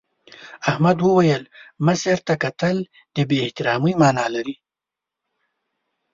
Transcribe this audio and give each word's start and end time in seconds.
احمد 0.69 0.97
وویل 1.01 1.43
مشر 1.85 2.17
ته 2.27 2.33
کتل 2.43 2.77
د 3.15 3.17
بې 3.29 3.37
احترامۍ 3.45 3.93
مانا 4.01 4.25
لري. 4.35 4.55